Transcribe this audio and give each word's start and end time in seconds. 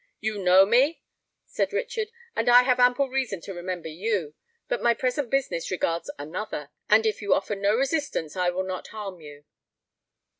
"You 0.19 0.39
know 0.39 0.65
me?" 0.65 1.03
said 1.45 1.71
Richard: 1.71 2.07
"and 2.35 2.49
I 2.49 2.63
have 2.63 2.79
ample 2.79 3.07
reason 3.07 3.39
to 3.41 3.53
remember 3.53 3.87
you. 3.87 4.33
But 4.67 4.81
my 4.81 4.95
present 4.95 5.29
business 5.29 5.69
regards 5.69 6.09
another; 6.17 6.71
and 6.89 7.05
if 7.05 7.21
you 7.21 7.35
offer 7.35 7.53
no 7.55 7.75
resistance, 7.75 8.35
I 8.35 8.49
will 8.49 8.63
not 8.65 8.87
harm 8.87 9.21
you." 9.21 9.43